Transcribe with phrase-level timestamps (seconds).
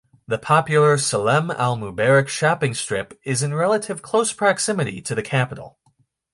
[0.27, 5.77] The popular Salem Al-Mubarak Shopping strip is in relative close proximity to the capital.